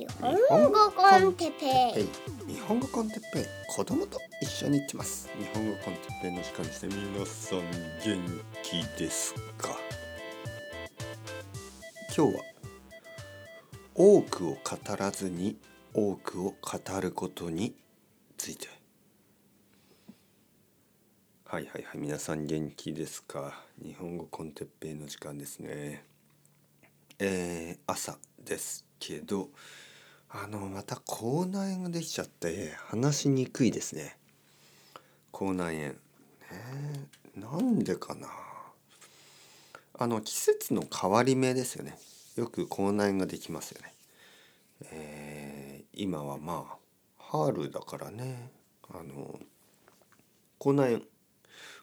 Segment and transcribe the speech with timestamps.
[0.00, 0.06] 日
[0.48, 2.08] 本語コンテペはい、
[2.50, 3.44] 日本語コンテッペイ。
[3.68, 5.28] 子供と一緒に行ってます。
[5.38, 9.68] 日本語コンテッペイの時間ですね皆さん元気ですか？
[12.16, 12.42] 今日は
[13.94, 14.58] 多くを語
[14.98, 15.58] らずに
[15.92, 17.74] 多くを語ることに
[18.38, 18.68] ついて。
[21.44, 23.60] はいはいはい皆さん元気ですか？
[23.84, 26.06] 日本語コンテッペイの時間ですね。
[27.18, 29.50] えー、朝ですけど
[30.32, 34.16] あのまた口内炎ができちゃって話しにくいですね。
[35.32, 35.88] 口内炎。
[35.88, 35.96] ね
[37.34, 38.28] なんでかな。
[39.94, 41.98] あの季節の変わり目ですよね。
[42.36, 43.92] よく口内炎ができますよね。
[44.92, 46.76] えー、今はまあ
[47.18, 48.52] 春だからね。
[48.88, 49.40] あの
[50.58, 51.02] 口内炎。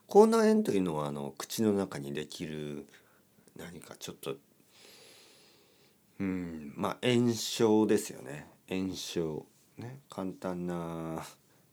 [0.08, 2.88] 口内炎というのはあの口の中にできる
[3.58, 4.38] 何かちょっと
[6.20, 8.48] うんまあ炎症ですよね。
[8.70, 9.46] 炎症。
[9.78, 11.26] ね簡単な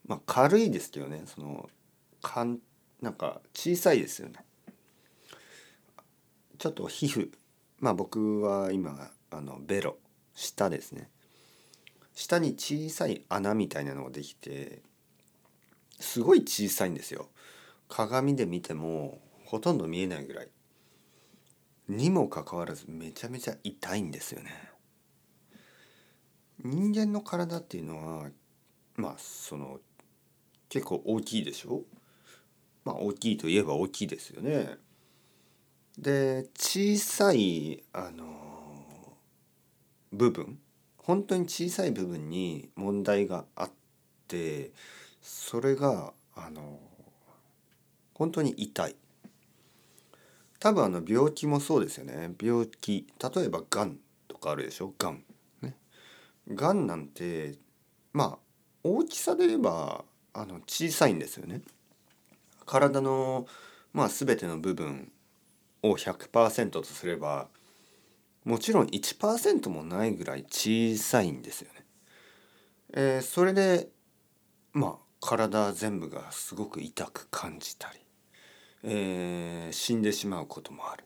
[0.07, 1.23] まあ軽いですけどね。
[1.27, 1.69] その
[2.23, 2.59] かん
[3.01, 4.45] なんか小さいですよね。
[6.59, 7.31] ちょっと皮膚。
[7.81, 9.97] まあ僕は今あのベロ。
[10.35, 11.09] 下ですね。
[12.15, 14.83] 下に小さい穴みたいなのができて
[15.99, 17.29] すごい小さいんですよ。
[17.89, 20.49] 鏡で見てもほとんど見えないぐらい。
[21.89, 24.51] にもかかわらずめちゃめちゃ痛いんですよね。
[26.63, 28.31] 人間の体っていうのは
[28.97, 29.81] まあその
[30.69, 31.83] 結構大きいでしょ？
[32.85, 34.77] まあ大きいといえば大きいですよね。
[35.99, 39.17] で小さいあの
[40.13, 40.59] 部分
[40.97, 43.71] 本当に小さい部分に問題があっ
[44.27, 44.73] て
[45.21, 46.81] それがあの
[48.15, 48.97] 本当に痛い
[50.65, 52.33] 多分あの病気もそうですよね。
[52.43, 53.07] 病気。
[53.23, 53.99] 例えばがん
[54.29, 54.95] とかあるでしょ？
[54.99, 55.23] がん
[55.61, 55.77] ね。
[56.49, 57.57] がんなんて
[58.15, 58.39] まあ
[58.83, 61.61] 大きさで言えばあの小さいんですよね。
[62.65, 63.47] 体の
[63.93, 65.13] まあ全ての部分
[65.83, 67.49] を100%とすれば
[68.47, 71.85] もちろん1%もないぐらい小さいんですよね。
[72.95, 73.91] えー、それで
[74.73, 77.99] まあ体全部がすごく痛く感じたり
[78.87, 81.05] えー、死んでしまうこともある。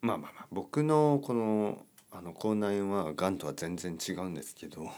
[0.00, 4.90] まあまあまあ僕のこのあの口内炎はがんとは全然違うんですけど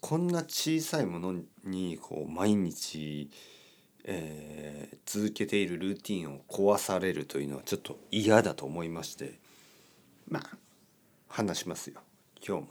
[0.00, 1.34] こんな小さいもの
[1.64, 3.30] にこう毎日、
[4.04, 9.38] えー、続けているルーティンを壊されるというのはちょっと嫌だと思いまして
[10.28, 10.56] まあ
[11.28, 12.00] 話しますよ
[12.46, 12.68] 今日も。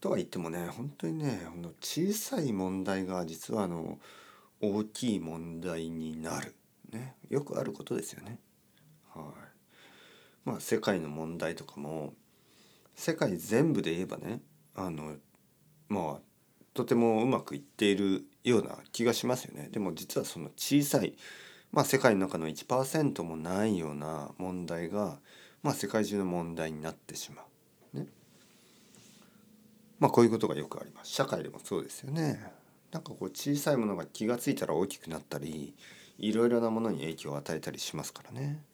[0.00, 1.40] とは言ってもね本当にね
[1.80, 3.98] 小さい問題が実はあの
[4.60, 6.54] 大きい問題になる、
[6.92, 8.38] ね、よくあることですよね。
[9.14, 9.46] はい
[10.44, 12.14] まあ、世界の問題とかも
[12.94, 14.40] 世界全部で言えばね
[14.74, 15.16] あの
[15.88, 16.20] まあ
[16.72, 19.68] とてもうまくいっているような気がしますよね。
[19.72, 21.14] でも実はその小さい、
[21.72, 25.18] まあ、世界の中の1%もないような問題が、
[25.62, 27.42] まあ、世界中の問題になってしま
[27.94, 27.98] う。
[27.98, 28.06] ね。
[29.98, 31.10] まあこういうことがよくあります。
[31.12, 32.52] 社会でもそうですよね。
[32.96, 35.74] なんかこう小さいものが気が付いたら大きくなったり
[36.18, 38.64] いろいろなものに影響を与えたりしますからね。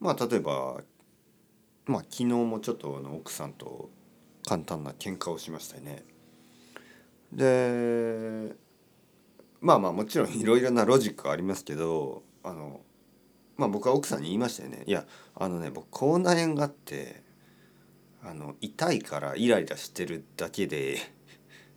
[0.00, 0.80] まあ例えば
[1.86, 3.88] まあ昨日もちょっとあの奥さんと
[4.44, 6.02] 簡単な喧嘩をしましたよね。
[7.32, 8.56] で
[9.60, 12.80] まあまあもちろんいろいろなロジックありますけどあの
[13.56, 14.82] まあ僕は奥さんに言いましたよね。
[14.86, 15.06] いや
[15.36, 17.22] あのね僕口内炎があって
[18.24, 20.98] あの痛いからイライラしてるだけで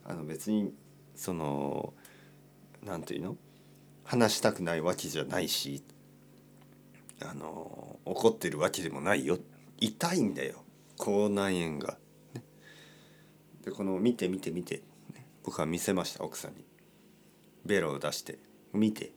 [0.04, 0.74] あの別に
[1.14, 1.94] その
[2.84, 3.36] 何て言うの？
[4.04, 5.82] 話したくないわけじゃないし
[7.24, 9.38] あの怒ってるわけでもないよ。
[9.78, 10.64] 痛いんだよ。
[10.98, 11.96] 口内炎が。
[12.34, 12.42] ね、
[13.64, 14.82] でこの見て見て見て、
[15.44, 16.64] 僕は見せました奥さんに。
[17.64, 18.38] ベロを出して。
[18.72, 19.12] 見て。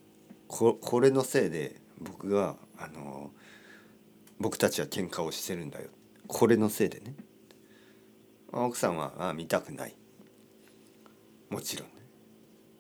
[0.47, 3.31] ここれのせいで僕があの
[4.39, 5.89] 僕たちは喧嘩をしてるんだよ。
[6.27, 7.15] これのせいでね。
[8.51, 9.95] 奥さんはあ見たくない。
[11.56, 11.94] もちろんね。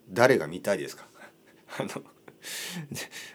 [0.09, 1.07] 誰が見たいですか？
[1.79, 2.03] あの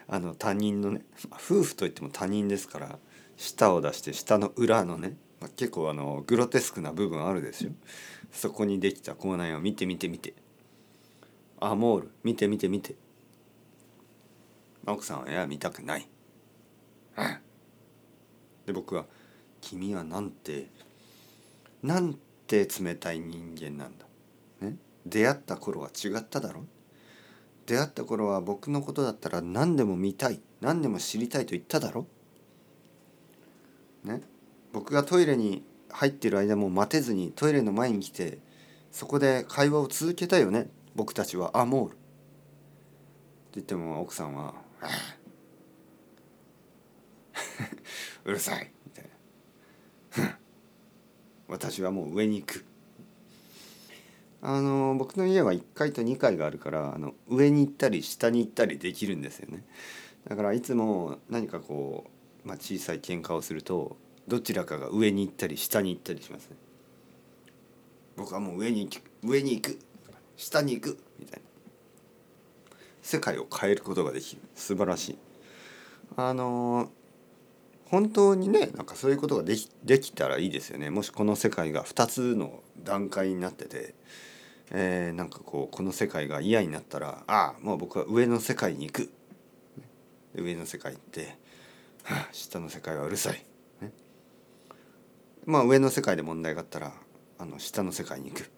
[0.07, 1.03] あの他人のね
[1.33, 2.99] 夫婦といっても他人ですから
[3.37, 7.71] 舌を出して舌の裏のね、まあ、結構あのグロテスクな部分あるですよ。
[8.31, 10.35] そこにできた口内炎を見て見て見て。
[11.59, 12.93] アモール見て見て見て。
[14.85, 16.07] 奥さんはいや見たくない。
[18.67, 19.07] で僕は
[19.59, 20.67] 「君はなんて
[21.81, 22.13] なん
[22.45, 24.05] て冷たい人間なんだ」
[25.05, 26.65] 出会った頃は違っただろ？
[27.65, 32.05] 出会った頃は僕のことだったら何でも見たい何でも知りたいと言っただろ？
[34.03, 34.21] ね？
[34.73, 38.39] 僕がトイレに入ってる間も待てずにトイレの前に来て
[38.91, 40.69] そこで会話を続けたよね？
[40.95, 42.01] 僕たちはアモールって
[43.55, 44.55] 言っても奥さんは
[48.25, 49.05] 「うるさい」みたい
[50.25, 50.39] な
[51.47, 52.65] 「私はもう上に行く」
[54.43, 59.63] あの僕の家は1階と2階があるからあの上に行ったり下に行ったりできるんですよね。
[60.27, 62.05] だからいつも何かこ
[62.43, 63.97] う、まあ、小さい喧嘩をすると
[64.27, 66.55] どちらかが上に行ったり下に行ったりしますね。
[68.17, 69.79] 僕はもう上に行く上に行く
[70.37, 71.45] 下に行くみたいな。
[73.03, 74.41] 世界を変えることができる。
[74.55, 75.17] 素晴らしい。
[76.17, 76.89] あの
[77.85, 80.89] 本当にねなんかそういうことができできたらいいですよね。
[80.89, 83.93] もしこの世界が2つの段階になってて、
[84.71, 89.11] えー、なんかこうこの世界が嫌になったらああもう僕は上の世界に行く。
[90.33, 91.37] 上の世界行って、
[92.31, 93.43] 下の世界はうるさい、
[93.81, 93.91] ね、
[95.45, 96.93] まあ上の世界で問題があったら
[97.37, 98.49] あの下の世界に行く、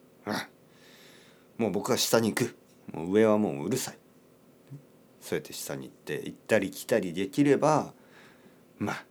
[1.58, 2.56] もう僕は下に行く。
[2.94, 3.98] もう上はもううるさい。
[5.20, 7.94] そうやって下に行って行ったり来たりできれば
[8.78, 9.06] まあ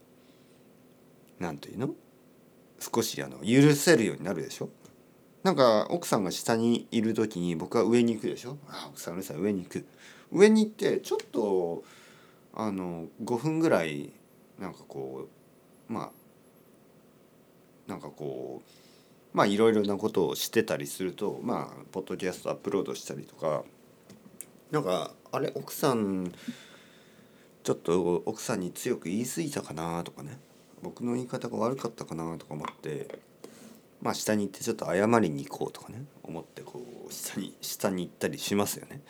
[1.40, 1.90] なんというの？
[2.78, 4.68] 少しあの許せるようになるでしょ？
[5.42, 8.58] なんか奥さんが下にいる時に僕は上に行くでしょ？
[8.68, 9.84] あ奥さんうるさい上に行く。
[10.30, 11.82] 上に行ってちょっと
[12.54, 14.12] あの5分ぐらい
[14.58, 15.28] なんかこ
[15.90, 16.10] うまあ
[17.90, 23.64] なんかこうまあいろいろなことをしてたりするとまあポッドキャストアップロードしたりとか
[24.70, 26.32] なんかあれ奥さん
[27.64, 30.38] ちょっと奥さんに強く言い過ぎたかなとかね。
[30.82, 33.31] 僕の言い方が悪かったかなとか思って。
[34.02, 39.00] まあ下に行ってちょっと謝りに行こうとかね思ってこう下に下に行ったりしますよね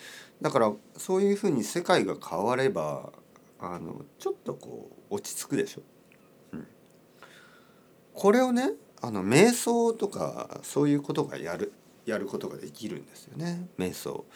[0.40, 3.12] だからそういうふうに世界が変われば
[3.58, 5.82] あのちょっとこう落ち着くでしょ。
[6.52, 6.66] うん、
[8.12, 11.72] これをねあの瞑想とかそういうことがやる
[12.04, 14.26] やることができるんですよね瞑想。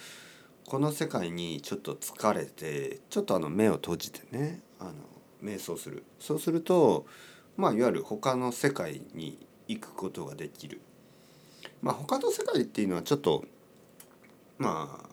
[0.67, 4.93] この世界にちょっと疲れてちょっとあの目を閉じてねあの
[5.43, 7.07] 瞑想するそうすると
[7.57, 10.81] まあいわゆる他の世界に行くことができる。
[11.83, 13.45] まあ他の世界っていうのはちょっと
[14.59, 15.07] まあ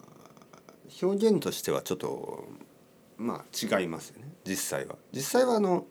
[1.01, 2.45] 表現としてはちょっと
[3.17, 4.95] まあ違いますよね実際は。
[5.11, 5.85] 実際はあの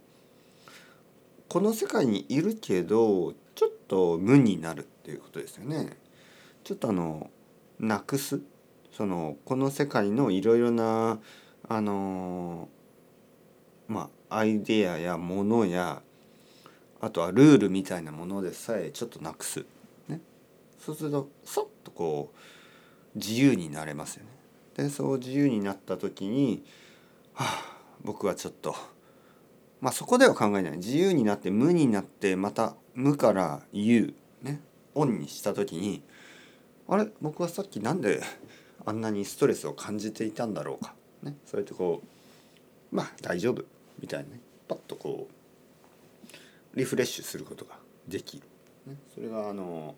[1.49, 5.97] この世界にいるけどちょっと無になるっていうことですよね。
[6.65, 7.31] ちょっとあの
[7.79, 8.41] なくす
[8.93, 11.19] そのこの世界のいろいろな
[11.69, 12.69] あの
[13.89, 16.03] まあアイデアやものや
[17.03, 19.67] あとはルールみたいなものでさえちょっとなくす、
[20.09, 20.21] ね、
[20.79, 22.33] そうするとそっとこ
[23.15, 24.31] う自由になれますよね。
[24.77, 26.65] でそう自由になった時に
[27.35, 28.75] はあ僕はちょっと
[29.81, 30.77] まあそこでは考えない。
[30.79, 34.61] 自由になって無になってまた無から有ね。
[34.95, 36.03] オンにした時に
[36.89, 37.09] あれ？
[37.21, 38.23] 僕はさっきなんで
[38.87, 42.01] あんなにストレスを感じていたんだろうか、ね、そうやってこ
[42.93, 43.65] うまあ大丈夫。
[44.01, 44.41] みたいなね。
[44.69, 45.35] パッとこう
[46.75, 47.79] リフレッシュすることが
[48.09, 48.45] できる、
[48.87, 49.95] ね、それがあの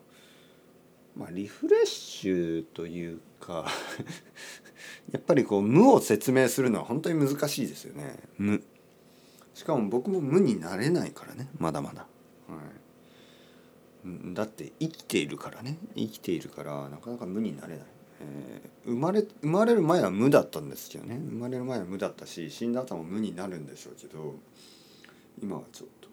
[1.16, 3.66] まあリフレッシュというか
[5.12, 8.16] やっぱりこう無を説明するのは本当に難しいですよね。
[8.38, 8.62] 無。
[9.54, 12.08] しかも僕も無になれないからねまだまだ、
[12.48, 12.60] は
[14.04, 15.78] い、だって生きているからね。
[15.94, 17.86] 生きているからなかなか無になれない、
[18.20, 21.20] えー、生まれ生まれる前は無だったんですけどね。
[21.30, 24.34] 生まれる前は無だったし死んだ後も無になるんでしょうけど
[25.40, 26.08] 今はちょっと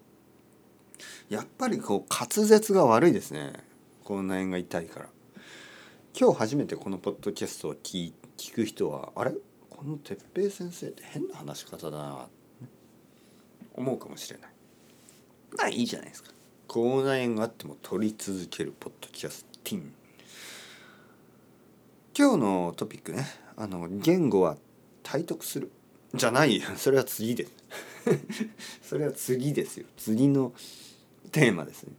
[1.28, 3.52] やっぱりこう滑舌が悪いですね。
[4.04, 5.08] 口内炎が痛いから。
[6.18, 9.32] 今日初めてこのポッドキャストを聞聞く人はあれ？
[9.70, 12.28] この哲平先生って変な話し方だな
[13.74, 14.50] 思うかもしれない。
[15.56, 16.30] まあいいじゃないですか。
[16.68, 19.92] 口内炎があっても録り続けるポッドキャスティング
[22.16, 23.26] 今日のトピックね。
[23.56, 24.56] あの言語は
[25.02, 25.70] 体得する。
[26.14, 27.52] じゃないそれは次です。
[28.82, 29.86] それは次ですよ。
[29.96, 30.52] 次の
[31.32, 31.92] テーマですね、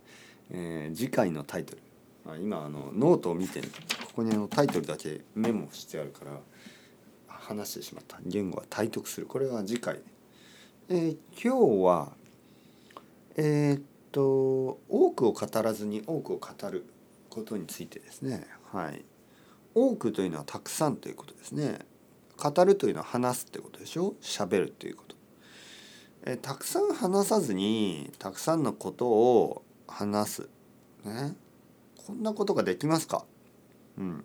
[0.52, 1.82] えー、次回のタイトル。
[2.26, 3.68] あ今あのノートを見てこ
[4.18, 6.40] こにあのタイトルだけメモしてあるから
[7.28, 8.20] 話してしまった。
[8.26, 9.26] 言語は体得する。
[9.26, 10.00] これは次回、
[10.88, 12.12] えー、今日は
[13.36, 16.86] えー、っと多くを語らずに多くを語る
[17.30, 18.46] ことについてですね。
[18.72, 19.04] はい。
[19.74, 21.80] 多くというのはたくさんということですね。
[22.38, 24.14] 語るというのは話すってことでしょ？
[24.22, 25.16] 喋るということ、
[26.26, 30.50] え、たくさん話さずにたくさんのことを話す。
[31.04, 31.36] ね。
[32.06, 33.26] こんなことができますか？
[33.98, 34.24] うん。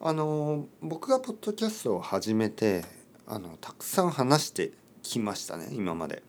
[0.00, 2.84] あの僕がポッドキャストを始めて
[3.26, 6.22] あのたくさん話してきましたね今まで。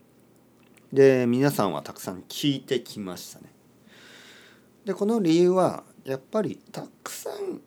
[0.92, 3.46] で皆さんはたくさん聞いてきましたね。
[4.84, 7.62] でこの理由はやっぱりたくさん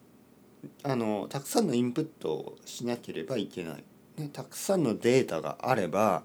[0.83, 3.85] あのたくさんのインプットをしなければいけない、
[4.19, 6.23] ね、たくさんのデータがあれば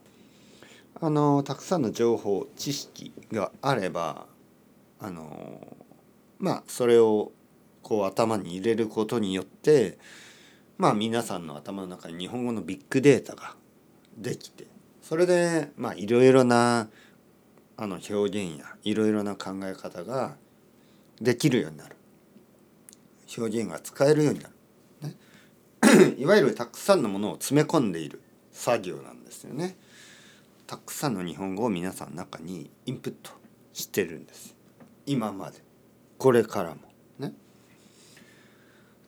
[0.99, 4.25] あのたくさんの情報知識があれば
[4.99, 5.77] あの
[6.39, 7.31] まあそれを
[7.81, 9.97] こう頭に入れることによって
[10.77, 13.55] まあ皆さんの頭の中に日本語のビッグデータが
[14.17, 14.67] できて
[15.01, 16.89] それでまあいろいろな
[17.77, 20.35] あの表現やいろいろな考え方が
[21.19, 21.95] できるようになる。
[23.37, 24.55] 表現が使えるようになる、
[26.09, 28.21] ね、 いわゆるたくさんのものを詰め込んでいる
[28.51, 29.77] 作業なんですよね。
[30.71, 33.31] たくさんの日本語を皆さんの中にインプット
[33.73, 34.55] してるんです。
[35.05, 35.57] 今まで。
[36.17, 36.77] これからも。
[37.19, 37.33] ね。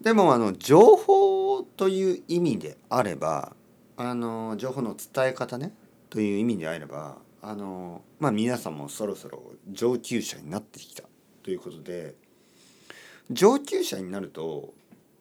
[0.02, 3.56] でもあの情報という意味であれば
[3.96, 5.74] あの情報の伝え方ね。
[6.10, 9.42] という意味であればあのまあ皆さんもそろそろ
[9.72, 11.04] 上級者になってきた。
[11.44, 12.16] ということで
[13.32, 14.74] 上級者になると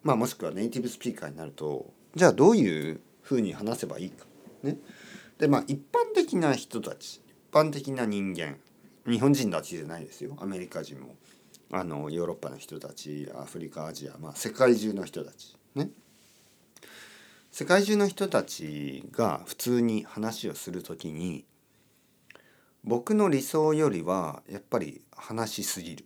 [0.03, 4.27] まあもしくはネイティブスピーカーになるとじゃあどういうふうに話せばいいか。
[4.65, 4.77] ね。
[5.43, 8.59] でまあ一般的な人たち一般的な人間
[9.09, 10.37] 日本人たちじゃないですよ。
[10.39, 11.17] アメリカ人も。
[11.73, 15.57] あのヨーロッパの人たちアフリカアジア、まあ、世界中の人たち。
[15.75, 15.91] ね。
[17.51, 21.45] 世界中の人たちが普通に話をする時に
[22.85, 26.05] 僕の理想よりはやっぱり話しすぎる、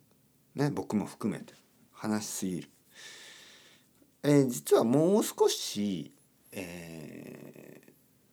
[0.54, 1.52] ね、僕も含めて。
[1.92, 2.70] 話しすぎる、
[4.22, 6.10] えー、実はもう少し、
[6.52, 7.82] え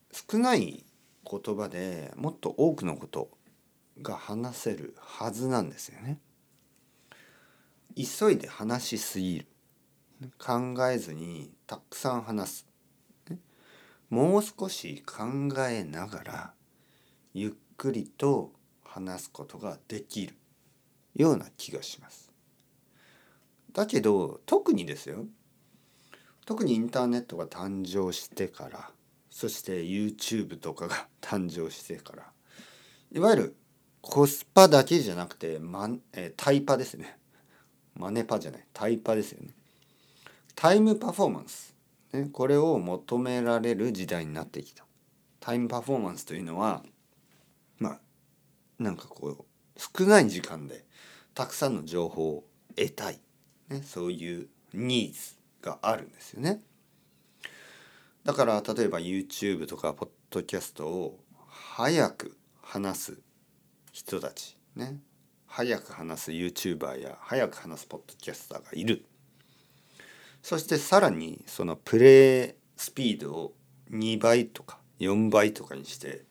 [0.10, 0.86] ー、少ない
[1.30, 3.30] 言葉でもっと多くのこと
[4.02, 6.20] が話せるはずなんですよね。
[7.96, 9.48] 急いで話しすぎる。
[10.38, 12.68] 考えずにたくさん話す。
[14.10, 15.24] もう少し考
[15.68, 16.54] えながら
[17.34, 18.52] ゆっくりと
[18.84, 20.36] 話すことができる。
[21.16, 22.32] ような気がします。
[23.72, 25.26] だけど特にですよ。
[26.46, 28.92] 特にインターネットが誕生してから
[29.34, 32.32] そして YouTube とかが 誕生してから。
[33.12, 33.56] いわゆる
[34.00, 37.18] コスパだけじゃなくて、まえ、タイパですね。
[37.96, 38.68] マネパじゃない。
[38.74, 39.56] タイパですよね。
[40.54, 41.76] タイムパフォーマンス、
[42.12, 44.86] ね、これを求められる時代になってきた。
[45.40, 46.86] タイムパフォーマンスというのは
[47.80, 48.00] まあ
[48.78, 49.46] なんかこう
[49.80, 50.86] 少ない時間で
[51.34, 52.44] たくさんの情報を
[52.76, 53.20] 得たい、
[53.70, 56.62] ね、そういうニーズがあるんですよね。
[58.24, 63.20] だから例えば YouTube とかポッドキャストを早く話す
[63.92, 64.98] 人たちね。
[65.46, 69.06] 早く話す YouTuber や早く話すポッドキャスターがいる。
[70.42, 73.54] そしてさらにそのプレイスピードを
[73.92, 76.24] 2倍とか4倍とかにして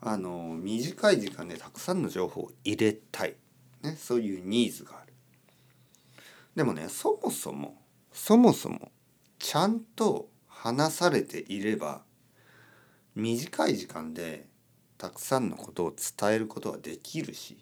[0.00, 3.34] あの短い時間でたくさんの情報を入れたい、
[3.82, 5.12] ね、そういうニーズがある。
[6.54, 7.80] でもねそもそも
[8.12, 8.92] そもそも
[9.38, 10.28] ちゃんと
[10.60, 12.02] 話されていれば
[13.14, 14.48] 短い時間で
[14.96, 17.58] たくさんのことを伝えることはできるし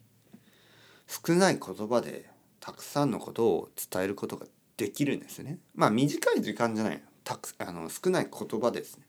[1.07, 4.47] 少ない言葉でたくさんのことを伝えることが
[4.79, 5.59] できるんですね。
[5.75, 9.07] まあ短い時間じゃないたくあの少ない言葉ですね。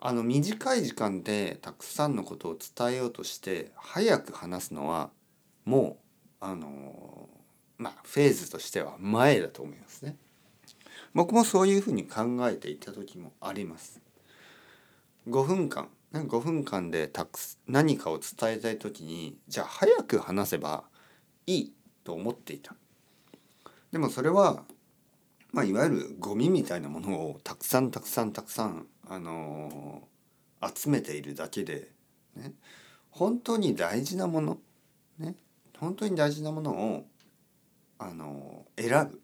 [0.00, 5.10] あの短い時間でたくさんのことを伝えようとして早く話すのは
[5.64, 5.98] も
[6.40, 7.28] うあの
[7.78, 10.16] まあフェーズとしては前だと思いますね。
[11.14, 14.00] 僕もそういうふうに考えていた時もあります。
[15.28, 20.84] 5分間5分間でたく何かを伝えたい時にじゃあ早く話せば
[21.46, 21.72] いい
[22.04, 22.74] と思っていた。
[23.92, 24.64] でもそれは、
[25.52, 31.90] まあ、いわゆるゴミみたいなものをたくさんたくさんたくさんあのー、集めているだけで、
[32.36, 32.52] ね、
[33.10, 34.58] 本当に大事なもの、
[35.18, 35.34] ね、
[35.78, 37.06] 本当に大事なものを、
[37.98, 39.20] あのー、選ぶ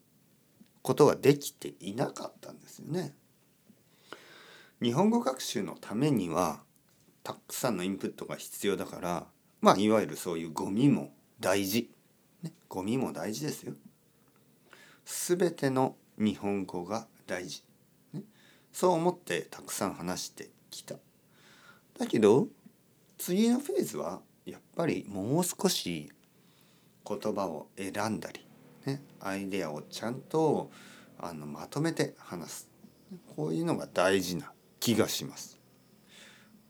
[0.84, 3.14] ことができていなかったんですよね。
[4.82, 6.60] 日本語学習のためには
[7.22, 9.26] たくさんのインプットが必要だから
[9.62, 11.90] まあいわゆるそういうゴミも大事、
[12.42, 13.72] ね、ゴミも大事ですよ。
[15.06, 17.64] すべての日本語が大事
[18.70, 20.96] そう思ってたくさん話してきた。
[21.98, 22.48] だけど
[23.16, 26.12] 次のフェーズはやっぱりもう少し
[27.08, 28.43] 言葉を選んだり、
[28.86, 30.70] ね、アイデアをちゃんと
[31.18, 32.70] あのまとめて話す。
[33.36, 35.60] こういうのが大事な気がします。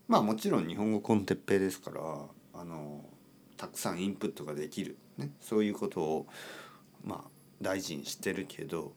[0.07, 2.01] まあもちろん日本語コンテッペイですから
[2.53, 3.03] あの
[3.57, 6.27] たくさんインプットができる、ね、そういうことを
[7.03, 7.29] まあ
[7.61, 8.93] 大事にしてるけど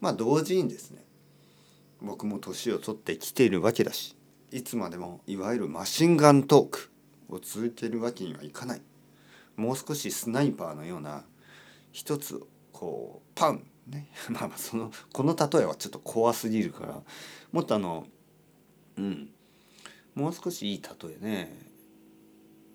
[0.00, 1.04] まあ同時にですね
[2.00, 4.16] 僕も年を取ってきているわけだし、
[4.50, 6.90] いつまでもいわゆるマシンガントーク
[7.28, 8.82] を続けるわけにはいかない。
[9.56, 11.24] もう少しスナイパーのような
[11.92, 12.42] 一つ
[12.72, 14.10] こうパンね。
[14.30, 17.02] まあそのこの例えはちょっと怖すぎるから。
[17.52, 18.06] もっとあの
[18.96, 19.30] うん。
[20.14, 21.68] もう少しいい例えね。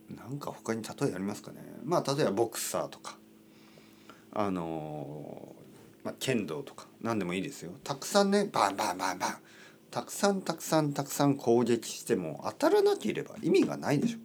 [0.10, 1.60] なんか他に例えありますかね。
[1.84, 3.17] まあ例えばボクサーとか。
[4.36, 5.55] あの
[6.03, 6.88] まあ、剣道とか。
[7.01, 7.72] 何でもいいですよ。
[7.84, 9.38] たくさんねバンバンバンバン。
[9.91, 14.17] たくさんたくさんたくさん攻撃しても当たらなければ意味がないでしょ。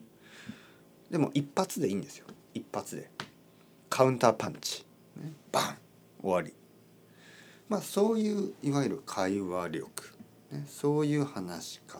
[1.11, 2.27] でも一発でいいんですよ。
[2.55, 3.11] 一発で。
[3.99, 4.87] カウンターパンチ、
[5.17, 5.77] ね、バン。
[6.23, 6.55] 終わり。
[7.69, 10.15] まあそういういわゆる会話力、
[10.53, 11.99] ね、そういう話し方。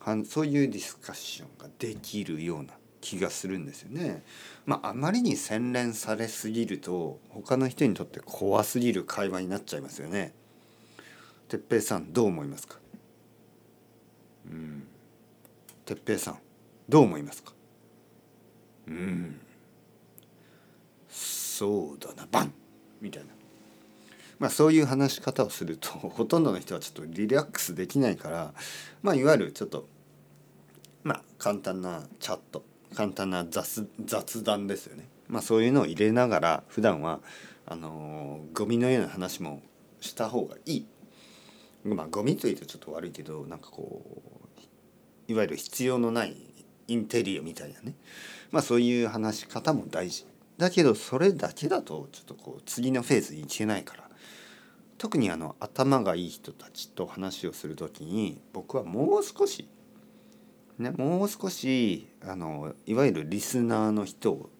[0.00, 4.22] はそういうディスカッションができるような気がするんですよね。
[4.66, 10.34] まああまりに洗練されすぎると他の人にとって怖すぎる会話になっちゃいますよね。
[11.48, 12.76] 哲平さんどう思いますか？
[14.44, 14.86] うん。
[15.86, 16.38] 哲平さん
[16.86, 17.54] どう思いますか？
[18.88, 19.40] うん。
[21.56, 22.52] そうだなバン！
[23.00, 23.28] みたいな。
[24.38, 28.52] まあそういう話し方をすると ほとんどの人はちょっとリラックスできないから
[29.02, 29.88] まあいわゆるちょっと
[31.02, 32.62] まあ簡単なチャット
[32.94, 35.08] 簡単な雑雑談ですよね。
[35.28, 37.20] まあそういうのを入れながら普段は
[37.64, 39.60] あの、ゴミのような話も
[40.00, 40.86] した方がいい。
[41.84, 44.02] まあゴミというとちょっと悪いけどなんかこ
[45.28, 46.36] ういわゆる必要のない
[46.86, 47.94] インテリアみたいなね。
[48.50, 50.26] まあそういう話し方も大事。
[50.58, 54.06] だけどそれだけだとちょっとこう次のフェーズに行けないから。
[54.98, 59.68] 特にあの頭がいい人たちと話をする時に僕はもう少し
[60.78, 64.50] ねもう少しあのいわゆるリスナーの人を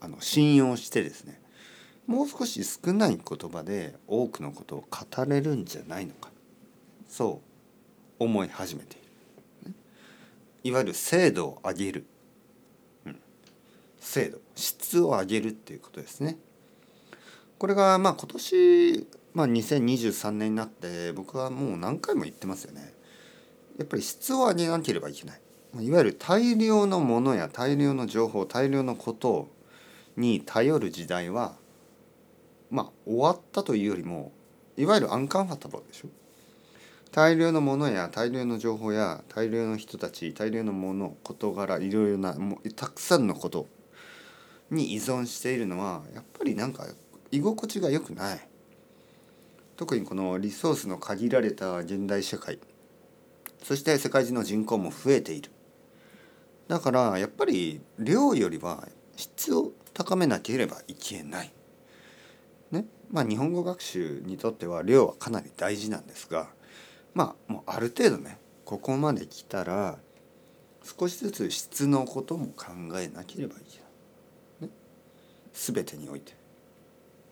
[0.00, 1.40] あの信用してですね
[2.06, 6.30] もう少し少ない言葉で多くのことを語れるんじゃないのか。
[7.08, 7.40] そ
[8.20, 9.74] う思い始めている、
[10.64, 12.06] いわゆる精度を上げる、
[14.04, 16.36] 精度質を上げるっていうことですね。
[17.58, 22.92] これがまあ今年、まあ、2023年になって僕はもう何回も言ってますよね。
[23.78, 25.40] やっぱり質を上げなければいけない。
[25.80, 29.48] いわゆる大量のものや大量の情報大量のこと
[30.16, 31.56] に頼る時代は
[32.70, 34.32] まあ終わったというよりも
[34.76, 36.08] いわゆるアンカンファタブルでしょ。
[37.10, 43.66] 大量のものや大量の情報や大量の人たち大量のもの事柄いろいろなもうたくさんのこと
[44.70, 46.86] に依存しているのはやっぱりなんか
[47.30, 48.48] 居心地が良くない
[49.76, 52.58] 特にこのリソースの限られた現代社会
[53.62, 55.50] そして世界中の人口も増えている
[56.68, 61.52] だからやっぱり量よりは質を高めなければいけない。
[62.70, 66.48] ねまあ日本語学習にとっては量はかなり大事なんですが
[67.12, 69.98] まあもうある程度ねここまで来たら
[70.82, 73.93] 少しずつ質のことも考えなければいけない。
[75.54, 76.34] 全てにおいて。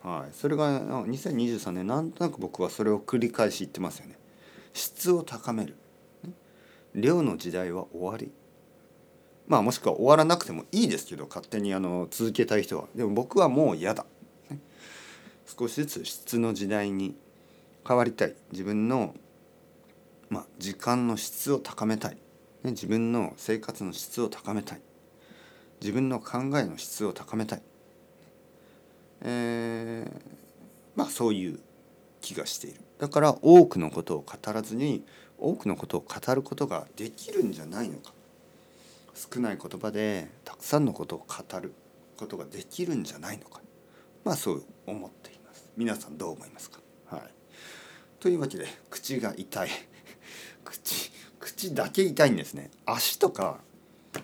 [0.02, 4.16] はい、それが2023年なんとなく僕はそれを繰り返し言ってますよね。
[4.72, 5.76] 質を高める。
[6.94, 8.32] 量の時代は終わり。
[9.46, 12.87] まあもしくは終わらなくてもいいですけど勝手にあの続けたい人は。
[12.94, 14.06] でも僕はもう嫌だ。
[15.46, 17.14] 少しずつ質の時代に
[17.87, 18.35] 変わりたい。
[18.52, 19.14] 自分の
[20.32, 22.12] まあ、時間の質を高めたい、
[22.62, 24.80] ね、自分の生活の質を高めたい
[25.82, 27.62] 自分の考えの質を高めたい、
[29.22, 30.20] えー、
[30.96, 31.61] まあそういう
[32.20, 32.80] 気がしている。
[32.98, 35.04] だから多くのことを語らずに
[35.38, 38.12] 多くのことを語ることができるんじゃないのか。
[39.14, 41.72] 少ない言葉でたくさんのことを語る
[42.16, 43.61] ことができるんじゃないのか。
[44.24, 45.68] まあそう思っています。
[45.76, 46.80] 皆さんどう思いますか？
[47.06, 47.22] はい。
[48.20, 49.68] というわけで口が痛い。
[50.64, 52.70] 口口だけ痛いんですね。
[52.87, 53.61] 足とか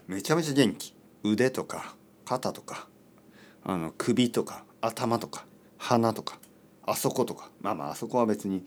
[0.07, 0.95] めちゃめちゃ元気。
[1.25, 2.89] 腕とか肩とか
[3.65, 5.47] あの首とか頭とか
[5.79, 6.39] 鼻とか
[6.91, 7.51] あそことか。
[7.61, 8.65] まあまああそこは別に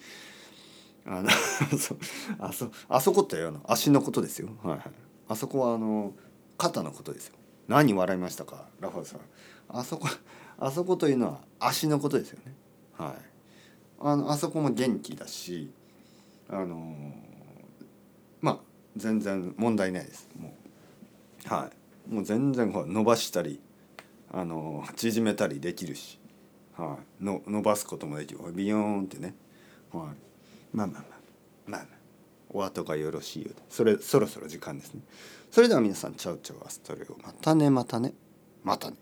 [1.05, 1.29] あの
[2.39, 4.49] あそあそこってあの足のことですよ。
[4.63, 4.91] はいはい。
[5.27, 6.13] あそこはあの
[6.57, 7.35] 肩のことですよ。
[7.67, 9.21] 何笑いましたかラファエルさん。
[9.69, 10.07] あそこ
[10.59, 12.55] あそこというのは足のことですよね。
[12.93, 13.15] はい。
[13.99, 15.71] あのあそこも元気だし
[16.47, 16.95] あの
[18.39, 18.59] まあ
[18.95, 20.29] 全然問題ないです。
[20.37, 20.53] も
[21.45, 21.71] うは
[22.07, 22.13] い。
[22.13, 23.59] もう全然伸ばしたり
[24.33, 26.19] あの縮めたりできるし、
[26.77, 28.39] はい、の伸ばすこともできる。
[28.53, 29.35] ビヨーンってね、
[29.91, 30.13] は
[30.73, 31.03] い、まあまあまあ。
[31.67, 32.01] まあまあ。
[32.53, 33.61] お後がよろしいようで。
[33.69, 35.01] それそろそろ時間ですね。
[35.51, 38.13] それでは皆さんチャウチャウアストレをまたねまたね
[38.63, 38.97] またね。